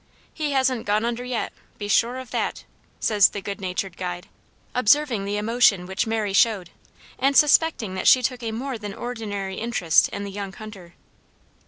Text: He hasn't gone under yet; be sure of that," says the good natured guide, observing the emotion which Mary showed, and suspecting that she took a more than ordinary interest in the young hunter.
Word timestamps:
He 0.33 0.53
hasn't 0.53 0.87
gone 0.87 1.05
under 1.05 1.23
yet; 1.23 1.53
be 1.77 1.87
sure 1.87 2.17
of 2.17 2.31
that," 2.31 2.63
says 2.99 3.29
the 3.29 3.39
good 3.39 3.61
natured 3.61 3.97
guide, 3.97 4.27
observing 4.73 5.25
the 5.25 5.37
emotion 5.37 5.85
which 5.85 6.07
Mary 6.07 6.33
showed, 6.33 6.71
and 7.19 7.37
suspecting 7.37 7.93
that 7.93 8.07
she 8.07 8.23
took 8.23 8.41
a 8.41 8.51
more 8.51 8.79
than 8.79 8.95
ordinary 8.95 9.57
interest 9.57 10.09
in 10.09 10.23
the 10.23 10.31
young 10.31 10.53
hunter. 10.53 10.95